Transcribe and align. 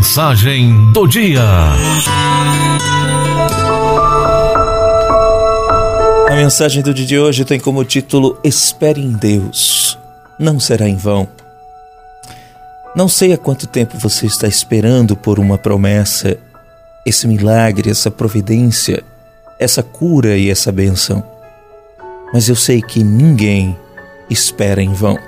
Mensagem 0.00 0.92
do 0.94 1.06
dia. 1.06 1.44
A 6.26 6.34
mensagem 6.34 6.82
do 6.82 6.94
dia 6.94 7.04
de 7.04 7.18
hoje 7.18 7.44
tem 7.44 7.60
como 7.60 7.84
título 7.84 8.38
Espere 8.42 8.98
em 8.98 9.12
Deus, 9.12 9.98
não 10.38 10.58
será 10.58 10.88
em 10.88 10.96
vão. 10.96 11.28
Não 12.96 13.08
sei 13.08 13.34
há 13.34 13.36
quanto 13.36 13.66
tempo 13.66 13.98
você 13.98 14.24
está 14.24 14.48
esperando 14.48 15.14
por 15.14 15.38
uma 15.38 15.58
promessa, 15.58 16.38
esse 17.04 17.28
milagre, 17.28 17.90
essa 17.90 18.10
providência, 18.10 19.04
essa 19.58 19.82
cura 19.82 20.34
e 20.34 20.48
essa 20.48 20.72
benção. 20.72 21.22
Mas 22.32 22.48
eu 22.48 22.56
sei 22.56 22.80
que 22.80 23.04
ninguém 23.04 23.78
espera 24.30 24.82
em 24.82 24.94
vão. 24.94 25.18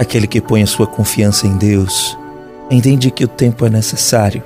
Aquele 0.00 0.26
que 0.26 0.40
põe 0.40 0.64
a 0.64 0.66
sua 0.66 0.88
confiança 0.88 1.46
em 1.46 1.56
Deus 1.56 2.18
entende 2.70 3.10
que 3.10 3.24
o 3.24 3.28
tempo 3.28 3.66
é 3.66 3.70
necessário, 3.70 4.42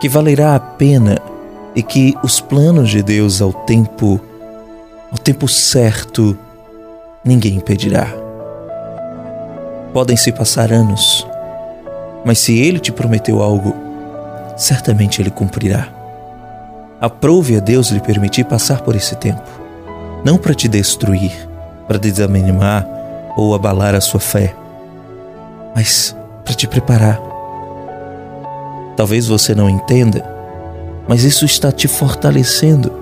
que 0.00 0.08
valerá 0.08 0.56
a 0.56 0.60
pena 0.60 1.20
e 1.74 1.82
que 1.82 2.14
os 2.22 2.40
planos 2.40 2.90
de 2.90 3.02
Deus 3.02 3.40
ao 3.40 3.52
tempo, 3.52 4.20
ao 5.10 5.18
tempo 5.18 5.46
certo, 5.46 6.36
ninguém 7.24 7.56
impedirá. 7.56 8.08
Podem 9.92 10.16
se 10.16 10.32
passar 10.32 10.72
anos, 10.72 11.26
mas 12.24 12.38
se 12.38 12.58
Ele 12.58 12.80
te 12.80 12.90
prometeu 12.90 13.40
algo, 13.40 13.74
certamente 14.56 15.22
Ele 15.22 15.30
cumprirá. 15.30 15.88
Aprove 17.00 17.56
a 17.56 17.60
Deus 17.60 17.90
lhe 17.90 18.00
permitir 18.00 18.44
passar 18.44 18.80
por 18.80 18.96
esse 18.96 19.14
tempo, 19.16 19.48
não 20.24 20.36
para 20.36 20.54
te 20.54 20.66
destruir, 20.66 21.48
para 21.86 21.98
desanimar 21.98 22.86
ou 23.36 23.54
abalar 23.54 23.94
a 23.94 24.00
sua 24.00 24.20
fé, 24.20 24.54
mas 25.74 26.16
para 26.52 26.56
te 26.56 26.68
preparar. 26.68 27.20
Talvez 28.96 29.26
você 29.26 29.54
não 29.54 29.70
entenda, 29.70 30.24
mas 31.08 31.24
isso 31.24 31.44
está 31.44 31.72
te 31.72 31.88
fortalecendo, 31.88 32.92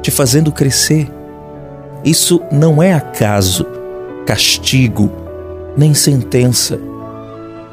te 0.00 0.10
fazendo 0.10 0.52
crescer. 0.52 1.10
Isso 2.04 2.40
não 2.50 2.82
é 2.82 2.94
acaso, 2.94 3.66
castigo, 4.24 5.10
nem 5.76 5.94
sentença. 5.94 6.78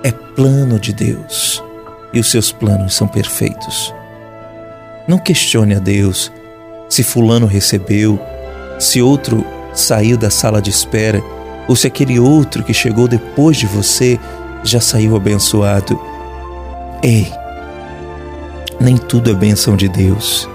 É 0.04 0.12
plano 0.12 0.80
de 0.80 0.94
Deus 0.94 1.64
e 2.14 2.20
os 2.20 2.32
seus 2.32 2.52
planos 2.52 2.96
são 2.96 3.08
perfeitos. 3.08 3.94
Não 5.08 5.18
questione 5.18 5.76
a 5.76 5.80
Deus 5.80 6.32
se 6.88 7.04
Fulano 7.04 7.46
recebeu, 7.46 8.20
se 8.80 9.02
outro 9.02 9.46
saiu 9.74 10.18
da 10.18 10.30
sala 10.30 10.62
de 10.62 10.72
espera 10.72 11.22
ou 11.68 11.76
se 11.76 11.86
aquele 11.86 12.20
outro 12.20 12.64
que 12.64 12.74
chegou 12.74 13.08
depois 13.08 13.58
de 13.58 13.68
você 13.68 14.20
já 14.64 14.80
saiu 14.80 15.16
abençoado. 15.16 16.00
Ei, 17.02 17.32
nem 18.80 18.98
tudo 18.98 19.32
é 19.32 19.34
bênção 19.34 19.76
de 19.76 19.88
Deus. 19.88 20.50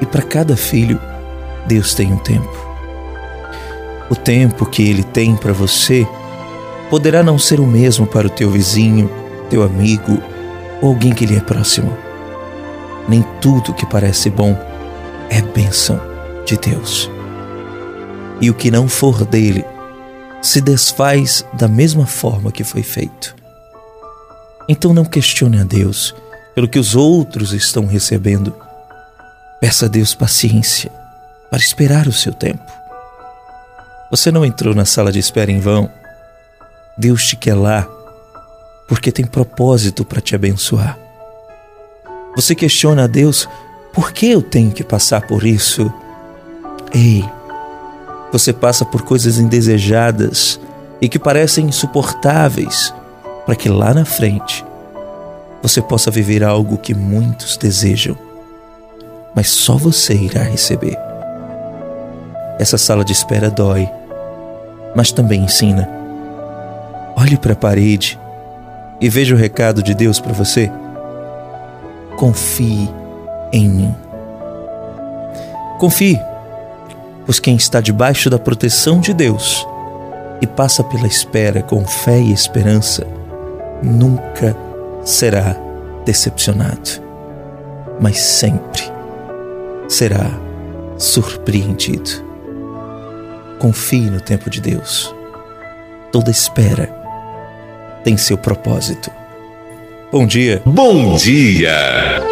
E 0.00 0.06
para 0.06 0.22
cada 0.22 0.56
filho, 0.56 1.00
Deus 1.66 1.94
tem 1.94 2.12
um 2.12 2.18
tempo. 2.18 2.68
O 4.10 4.14
tempo 4.14 4.64
que 4.64 4.82
Ele 4.82 5.02
tem 5.02 5.36
para 5.36 5.52
você 5.52 6.06
poderá 6.88 7.22
não 7.22 7.38
ser 7.38 7.60
o 7.60 7.66
mesmo 7.66 8.06
para 8.06 8.26
o 8.26 8.30
teu 8.30 8.50
vizinho, 8.50 9.10
teu 9.50 9.62
amigo 9.62 10.22
ou 10.80 10.90
alguém 10.90 11.12
que 11.12 11.26
lhe 11.26 11.36
é 11.36 11.40
próximo. 11.40 11.94
Nem 13.08 13.24
tudo 13.40 13.74
que 13.74 13.86
parece 13.86 14.30
bom 14.30 14.56
é 15.28 15.42
bênção 15.42 16.00
de 16.46 16.56
Deus. 16.56 17.10
E 18.40 18.50
o 18.50 18.54
que 18.54 18.70
não 18.70 18.88
for 18.88 19.24
dele 19.24 19.64
se 20.40 20.60
desfaz 20.60 21.44
da 21.54 21.68
mesma 21.68 22.06
forma 22.06 22.52
que 22.52 22.64
foi 22.64 22.82
feito. 22.82 23.34
Então 24.68 24.92
não 24.92 25.04
questione 25.04 25.60
a 25.60 25.64
Deus 25.64 26.14
pelo 26.54 26.68
que 26.68 26.78
os 26.78 26.94
outros 26.94 27.52
estão 27.52 27.86
recebendo. 27.86 28.54
Peça 29.60 29.86
a 29.86 29.88
Deus 29.88 30.14
paciência 30.14 30.90
para 31.50 31.58
esperar 31.58 32.06
o 32.06 32.12
seu 32.12 32.32
tempo. 32.32 32.70
Você 34.10 34.30
não 34.30 34.44
entrou 34.44 34.74
na 34.74 34.84
sala 34.84 35.12
de 35.12 35.18
espera 35.18 35.50
em 35.50 35.60
vão. 35.60 35.90
Deus 36.96 37.26
te 37.26 37.36
quer 37.36 37.54
lá 37.54 37.86
porque 38.88 39.12
tem 39.12 39.26
propósito 39.26 40.04
para 40.04 40.20
te 40.20 40.34
abençoar. 40.34 40.98
Você 42.34 42.54
questiona 42.54 43.04
a 43.04 43.06
Deus: 43.06 43.48
por 43.92 44.12
que 44.12 44.30
eu 44.30 44.42
tenho 44.42 44.72
que 44.72 44.82
passar 44.82 45.26
por 45.26 45.44
isso? 45.44 45.92
Ei, 46.92 47.24
você 48.32 48.52
passa 48.52 48.84
por 48.84 49.02
coisas 49.02 49.38
indesejadas 49.38 50.60
e 51.00 51.08
que 51.08 51.18
parecem 51.18 51.66
insuportáveis, 51.66 52.92
para 53.46 53.56
que 53.56 53.68
lá 53.68 53.94
na 53.94 54.04
frente 54.04 54.64
você 55.62 55.80
possa 55.80 56.10
viver 56.10 56.44
algo 56.44 56.78
que 56.78 56.94
muitos 56.94 57.56
desejam, 57.56 58.16
mas 59.34 59.48
só 59.48 59.76
você 59.76 60.14
irá 60.14 60.42
receber. 60.42 60.96
Essa 62.58 62.76
sala 62.76 63.04
de 63.04 63.12
espera 63.12 63.50
dói, 63.50 63.88
mas 64.94 65.12
também 65.12 65.42
ensina. 65.42 65.88
Olhe 67.16 67.36
para 67.36 67.52
a 67.52 67.56
parede 67.56 68.18
e 69.00 69.08
veja 69.08 69.34
o 69.34 69.38
recado 69.38 69.82
de 69.82 69.94
Deus 69.94 70.20
para 70.20 70.32
você. 70.32 70.70
Confie 72.16 72.88
em 73.52 73.68
mim. 73.68 73.94
Confie 75.78 76.20
pois 77.28 77.38
quem 77.38 77.56
está 77.56 77.78
debaixo 77.82 78.30
da 78.30 78.38
proteção 78.38 79.00
de 79.00 79.12
Deus 79.12 79.66
e 80.40 80.46
passa 80.46 80.82
pela 80.82 81.06
espera 81.06 81.62
com 81.62 81.86
fé 81.86 82.18
e 82.18 82.32
esperança, 82.32 83.06
nunca 83.82 84.56
será 85.04 85.54
decepcionado, 86.06 86.88
mas 88.00 88.18
sempre 88.18 88.80
será 89.86 90.30
surpreendido. 90.96 92.08
Confie 93.58 94.08
no 94.08 94.22
tempo 94.22 94.48
de 94.48 94.62
Deus. 94.62 95.14
Toda 96.10 96.30
espera 96.30 96.90
tem 98.04 98.16
seu 98.16 98.38
propósito. 98.38 99.10
Bom 100.10 100.26
dia. 100.26 100.62
Bom 100.64 101.14
dia. 101.16 102.22